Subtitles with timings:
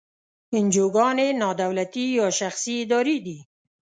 [0.57, 3.37] انجوګانې نا دولتي یا شخصي ادارې دي.